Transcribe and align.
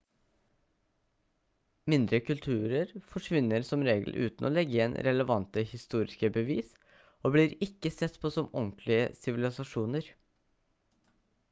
mindre 1.93 2.19
kulturer 2.29 2.93
forsvinner 3.11 3.67
som 3.67 3.85
regel 3.89 4.17
uten 4.23 4.49
å 4.49 4.51
legge 4.55 4.75
igjen 4.77 4.97
relevante 5.09 5.65
historiske 5.75 6.33
bevis 6.39 6.73
og 7.03 7.37
blir 7.37 7.55
ikke 7.69 7.95
sett 7.99 8.21
på 8.25 8.35
som 8.39 8.49
ordentlige 8.51 9.07
sivilisasjoner 9.23 10.13